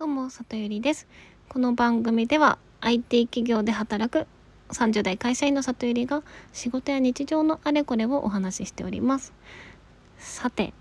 [0.00, 1.06] どうも、里ゆりです。
[1.50, 4.26] この番組では IT 企業で働く
[4.70, 6.22] 30代会社員の里ゆりが
[6.54, 9.34] 仕事や日常のあれこれをお話ししております。
[10.16, 10.72] さて、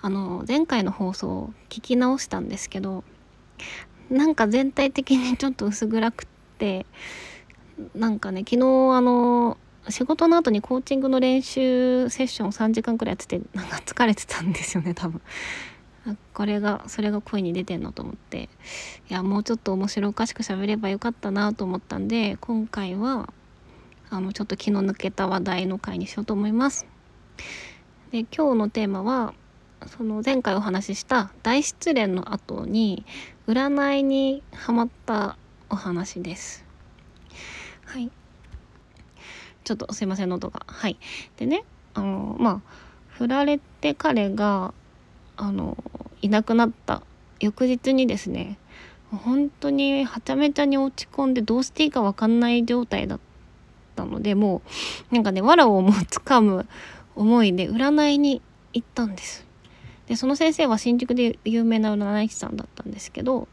[0.00, 3.04] あの、前回の放送を聞き直したんですけど、
[4.08, 6.26] なんか全体的に ちょっと薄暗くっ
[6.56, 6.86] て、
[7.94, 8.56] なんかね、昨日
[8.96, 9.58] あの、
[9.90, 15.20] 仕事の後にコーチングの練習セッションを3時間くらいやってて、なんか疲れてたんですよね、多分。
[16.34, 18.48] これがそれが声に出てんのと思って
[19.08, 23.32] いやもうちょっと面白おかしく喋ればよかったなと思ったんで今回は
[24.10, 26.86] あのちょっと気の抜けた話題の回にしようと思います。
[28.10, 29.32] で今日のテーマは
[29.86, 33.06] その前回お話しした大失恋の後に
[33.46, 35.38] 占いにハマった
[35.70, 36.64] お話です。
[37.86, 38.10] はい。
[39.64, 40.66] ちょっとすいません喉が。
[40.66, 40.98] はい。
[41.38, 42.60] でねあのまあ
[43.08, 44.74] 振られて彼が
[45.36, 45.76] あの
[46.22, 47.02] いなくなった
[47.40, 48.58] 翌日にですね
[49.10, 53.20] 本当にはちゃめちゃに落ち込んでどうしていいか分かんない状態だっ
[53.94, 54.62] たのでも
[55.10, 56.66] うなんかね藁をもつかむ
[57.14, 58.40] 思いで占いに
[58.72, 59.46] 行ったんです。
[60.06, 63.48] でその先生は新宿で有名な占い師さんだったんですけど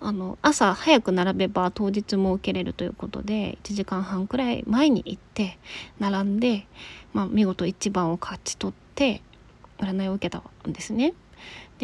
[0.00, 5.58] あの朝早く並べば当日も受けれるということで1時間半くらい前に行って
[5.98, 6.66] 並んで、
[7.12, 9.22] まあ、見事1番を勝ち取って
[9.78, 11.14] 占いを受けたんですね。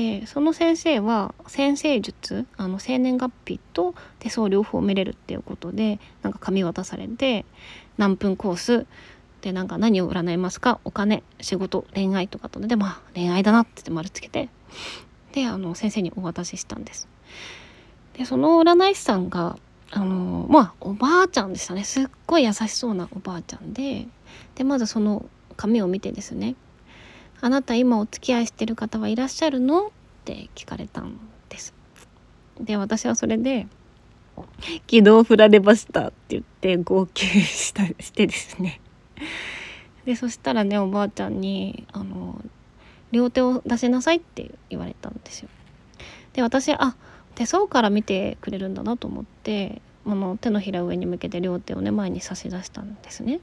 [0.01, 7.45] でその先生は先生術あの生年月日と手相両方見れるっていうことでなんか紙渡されて
[7.99, 8.87] 何分コース
[9.43, 14.49] でなんか何を占いますかお金仕事恋愛とかとでまあ恋愛だなって丸つけて
[15.33, 17.07] であの先生にお渡ししたんです。
[18.17, 19.59] でその占い師さんが
[19.91, 24.07] あのまあおばあちゃんでしたねすっごい優しそうなおばあちゃんで
[24.55, 25.27] でまずその
[25.59, 26.55] 紙を見てですね
[27.41, 29.91] あなた今お付き合いしてる方はいらっしゃるの?」っ
[30.25, 31.75] て聞かれたんです。
[32.61, 33.67] で私はそれで
[34.89, 38.81] 「昨日振られました」って言って号泣したしてですね
[40.05, 42.43] でそしたらねおばあちゃんにあの
[43.13, 45.49] 「両手を出しなさい」って言われたんですよ。
[46.35, 46.97] で私あ
[47.35, 53.41] 手相から見てくれるんだなと思ってあの手のひら上に向けて両手をね前に差し出したんですね。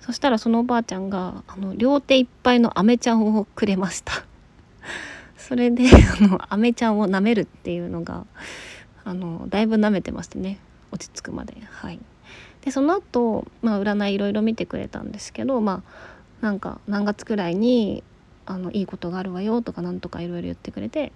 [0.00, 4.24] そしたらそのおばあちゃんがあの両手いっぱいのアメちゃんをくれました。
[5.36, 5.84] それで
[6.20, 8.24] あのアメちゃんを舐めるっていうのが
[9.04, 10.58] あのだいぶ舐めてましたね。
[10.92, 11.56] 落ち着くまで。
[11.70, 11.98] はい。
[12.62, 15.82] でその後、まあ占いいろいろ見てくれたんですけどま
[16.40, 18.02] あなんか何月くらいに
[18.44, 21.12] あのいいことがあるわよとかなんとかいろいろ言ってくれて。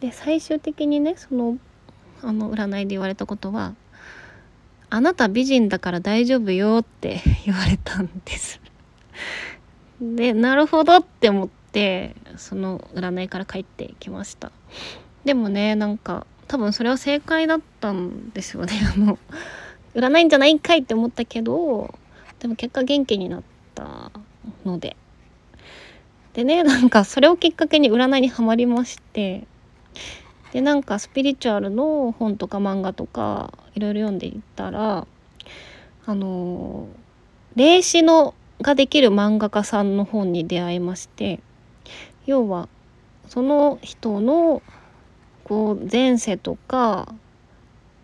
[0.00, 1.58] で最終的にねその
[2.22, 3.74] あの占いで言われたことは
[4.90, 8.60] あなた美人だから大丈夫よって 言われたんです。
[10.00, 14.50] でなるほどって思ってその占いから帰ってきました。
[15.24, 18.72] でもねなんか多分それは正解だったんですよね。
[18.94, 19.18] あの
[19.94, 21.94] 占いんじゃないんかいって思ったけど
[22.40, 23.42] でも結果元気になっ
[23.74, 24.10] た
[24.64, 24.96] ので。
[26.32, 29.46] でねなんかそれをきっかけに占いにはまりまして。
[30.52, 35.06] でなんかスピリチュアルの本とか漫画とかいろいろ読んでいったら
[36.06, 36.88] あの
[37.54, 41.40] 霊視のができる漫画家さんの本に出会いまして
[42.26, 42.68] 要は
[43.28, 44.62] その人の
[45.44, 47.14] こう前世とか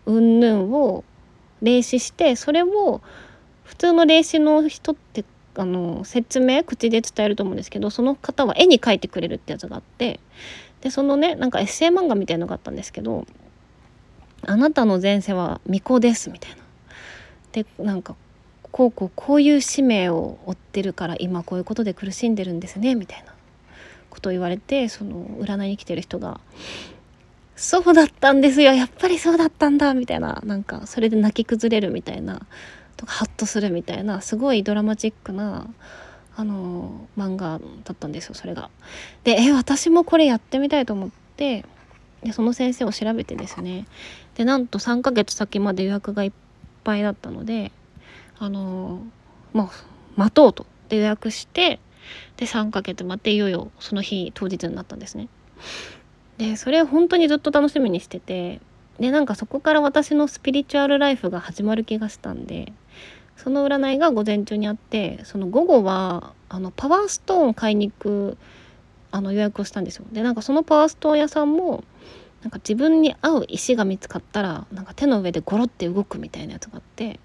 [0.05, 1.03] 云々を
[1.61, 3.01] 霊視してそれを
[3.63, 5.25] 普通の霊視の人って
[5.55, 10.19] あの説明口で伝えると思うんですけどその方は絵に描いてくれるってやつがあって
[10.87, 13.25] でそのねなんかエッセイ漫画みたいのがあったんですけど
[14.47, 16.57] 「あなたの前世は巫女です」みたいな。
[17.51, 18.15] でなんか
[18.71, 23.33] こうこうこういう使命を負ってるから今こういうことで苦しんでるんですねみたいな。
[24.09, 26.39] ことを言われてその占いに来てる人が
[27.57, 30.41] 「そうだったんですよやっぱりそうだったんだ」みたいな。
[30.45, 32.43] なんかそれで泣き崩れるみたいな。
[32.95, 34.21] とかハッとするみたいな。
[34.21, 35.67] すごいドラマチックな
[36.39, 38.69] あの漫画だったんですよそれが。
[39.23, 41.65] でえ私もこれやってみたいと思って
[42.21, 43.87] でその先生を調べてですね
[44.35, 46.31] でなんと3ヶ月先まで予約がいっ
[46.83, 47.71] ぱいだったので
[48.37, 49.01] あの
[49.53, 49.69] もう
[50.15, 51.79] 待とうとで予約して
[52.37, 55.29] で3ヶ月待っていよいよその日当日になったんですね。
[56.37, 58.61] でそれ本当にずっと楽しみにしてて
[58.99, 62.73] でなんかそこから私のスピリチュアルライフが始まる気がしたんで
[63.37, 68.37] その占いが午前中にあってその午後はあのパワーストーンを買いに行く
[69.11, 71.83] あの予約をしたんですよでなんかそのパワーストーン屋さんも
[72.41, 77.19] なんか自分に合う石が見つかったらなんか手の上でゴロって動くみたいなやつがあって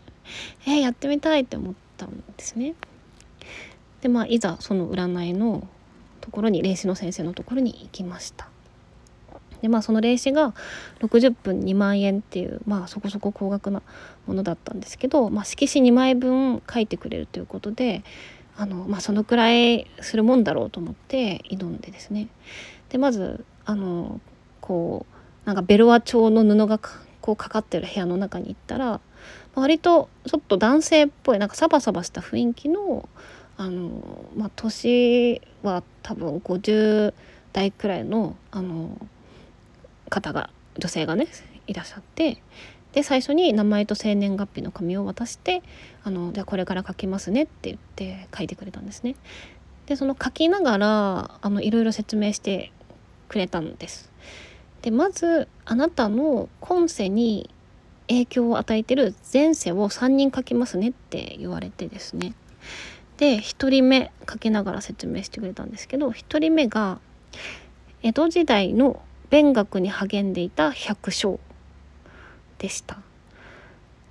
[0.67, 2.75] えー、やってみたいって思ったんですね。
[4.01, 5.67] でまあいざその占いの
[6.21, 8.49] ところに霊視の先生のところに行きました。
[9.63, 10.55] でまあその霊視が
[11.01, 13.83] 60分2万円っていうまあそこそこ高額な
[14.27, 18.03] ものだったんですけど、まあ、色紙2枚分書いてくれるということで
[18.57, 22.29] あの、まあ、そのくらいするもんだろうと思って挑んでですね。
[22.91, 24.21] でまずあの
[24.61, 26.79] こうなんかベロア調の布が
[27.21, 29.01] こうかかってる部屋の中に行ったら
[29.55, 33.09] 割とちょっと男性っぽいなんかサバサバした雰囲気の
[33.57, 37.15] あの、まあ、年は多分50
[37.53, 38.97] 代くらいのあの
[40.13, 41.27] 方が女性がね
[41.67, 42.43] いらっしゃって
[42.93, 45.63] で最初に名前と生年月日の紙を渡して
[46.05, 49.17] あのじゃあこれから書きますねって言って書いてくれたんですね。
[49.87, 52.71] でその書きながらあのいろいろ説明して
[53.29, 54.13] くれたんです。
[54.83, 57.49] でまずあなたの今世に
[58.09, 62.35] 影響を与えてる前世を3人書きますねって言われてですね
[63.17, 66.99] で1人目書きながら説明してくれたんですけど1人目が
[68.03, 69.01] 江戸時代の
[69.33, 71.39] 勉学に励んでいた百姓
[72.59, 72.99] でした。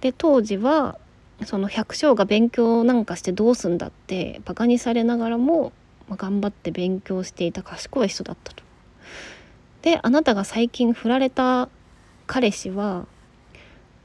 [0.01, 0.97] で当時は
[1.45, 5.73] その百姓が勉強なんかしてどうすんだってバカにされながらも、
[6.09, 8.63] まあ、頑張って勉強していた賢い人だったと。
[9.83, 11.69] であなたが最近振られた
[12.25, 13.05] 彼氏は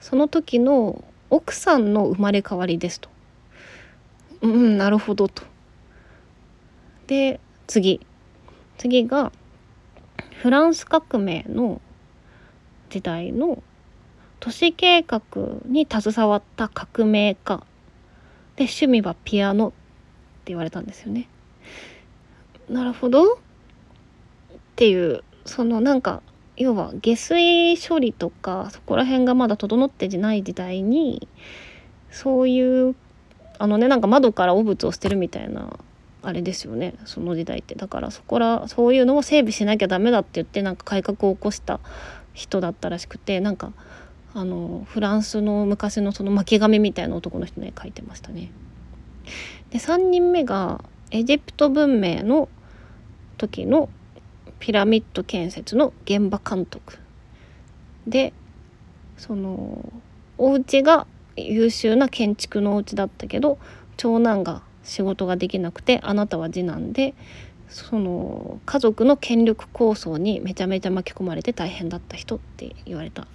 [0.00, 3.08] その時の奥さんの生まれ変わりですと。
[4.42, 5.44] うんなるほどと。
[7.06, 8.04] で次
[8.76, 9.32] 次が
[10.42, 11.80] フランス革命の
[12.90, 13.62] 時代の
[14.38, 15.22] 都市計画
[15.66, 17.58] に携わった革命家
[18.56, 19.76] で趣味はピアノって
[20.46, 21.28] 言われたんですよね。
[22.68, 23.36] なるほどっ
[24.76, 26.22] ていうそのなんか
[26.56, 31.28] 要は下水処理とかそこら辺がまだ整ってない時代に
[32.10, 32.94] そういう
[33.58, 35.78] あのねなんか窓から汚物を捨てるみたいな
[36.26, 41.78] あれですよねその時代ってだからそこらそういうのを整備しなきゃダメだって言ってなんか改革を起こした
[42.34, 43.72] 人だったらしくてなんか
[44.34, 48.50] あのフランスの昔のその巻き髪みたいな男の人ね描いてましたね。
[49.70, 52.48] で3人目がエジプト文明の
[53.38, 53.88] 時の
[54.58, 56.98] ピラミッド建設の現場監督
[58.08, 58.32] で
[59.16, 59.92] その
[60.38, 61.06] お家が
[61.36, 63.58] 優秀な建築のお家だったけど
[63.96, 67.14] 長男が仕事ができなくてあなたは次男で
[67.68, 73.28] その家族の権力構想にめちゃめちゃ巻き込まれて大変だった人って言われたん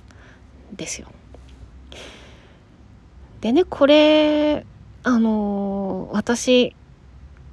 [0.76, 1.08] ですよ。
[3.42, 4.66] でねこれ
[5.04, 6.76] あの私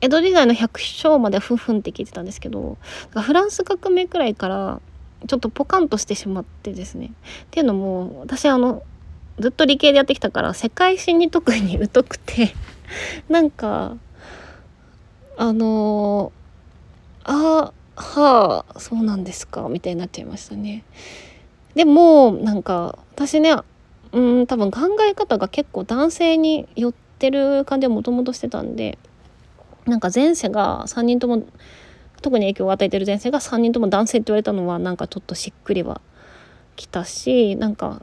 [0.00, 2.78] 江戸時代の百姓までふんふんって聞いてたんですけど
[3.10, 4.80] フランス革命くらいから
[5.26, 7.10] ちょっとポカンとしてしまってですねっ
[7.50, 8.82] ていうのも私あの
[9.40, 12.54] ずっと理系でやってきたから世界史に特に疎くて
[13.28, 13.96] なんか
[15.36, 16.32] あの
[17.24, 20.84] あはあそうなんですかみたいになっちゃいましたね。
[21.74, 23.54] でもなんか私ね
[24.12, 28.98] うん多分考え方が結構男性に寄ってる感じはもともとしてたんで
[29.86, 31.44] なんか前世が3人とも
[32.22, 36.00] 特に影響を与えてる前世が3人とも男性って言われたのはなんかちょっとしっくりは
[36.76, 38.02] きたしなんか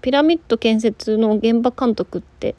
[0.00, 2.56] ピラミッド建設の現場監督って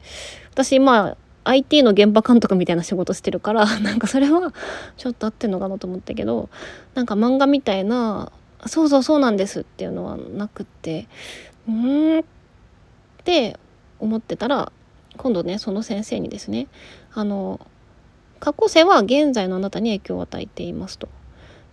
[0.50, 4.52] 私まあ IT の現場監督みたいな仕事してるから なんかそれは
[4.96, 6.48] ちょっと合ってんのかなと思ったけど
[6.94, 8.32] なんか漫画みたいな
[8.66, 11.06] 「そうそうそうなんです」っていうのはなくって
[11.68, 12.22] 「うん」っ
[13.24, 13.58] て
[14.00, 14.72] 思ってたら
[15.16, 16.66] 今度ねその先生にですね
[17.12, 17.60] あの
[18.40, 21.08] 過去世は現在のあなたに影響を与えていますと。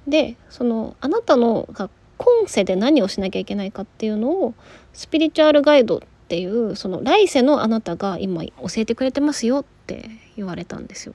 [0.08, 4.54] でそのあなたのが今世で何をしなきゃいけないかっていうのを
[4.94, 6.00] スピリチュアルガイドっ
[6.32, 11.14] っていうその来世のあなたが今教えてくれてますよって言われたんですよ。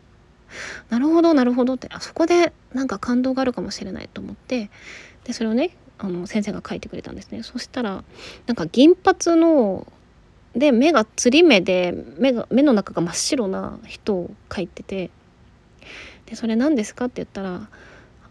[0.91, 4.69] なるほどなるほどってあそこでなんか感動があるかもしれないと思って。
[5.25, 7.43] でそれをねあの先生が書いてくれたんですね。
[7.43, 8.05] そしたら
[8.47, 9.91] なんか銀髪の
[10.55, 15.11] で目がつり目で目が目の中が真っ白な人を書いてて。
[16.27, 17.71] でそれ何ですかって言ったら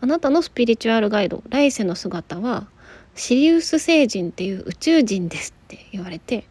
[0.01, 2.67] あなたのスピリチュアルガイド来世の姿は
[3.15, 6.47] シリウス星人っていう宇宙人ですって言われて。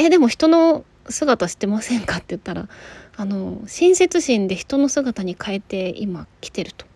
[0.00, 2.68] えでも人の姿してませんかって言ったら
[3.16, 6.86] あの親切心で人の姿に変えて今来てると。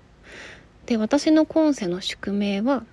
[0.86, 2.84] で私の今世の宿命は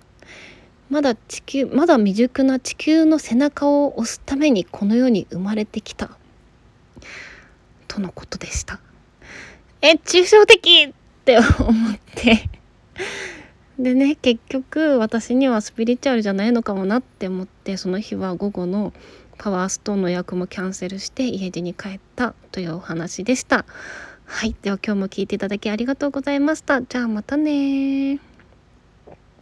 [0.88, 6.10] まだ地球まだ未熟な地球の背中を押すためにこの世に生まれてきた
[7.88, 8.80] とのことでした。
[9.82, 10.92] え抽象的っ
[11.24, 12.48] て思って
[13.78, 18.92] でね結局私にはスピリチュアルじゃないのかもなって思ってその日は午後の
[19.42, 23.64] パワーストーンの予約もキャンセルして家路に帰ったというお話でした。
[24.24, 24.54] はい。
[24.62, 26.80] では今日も聞いていただきありがとうございました。
[26.80, 28.20] じゃあまたね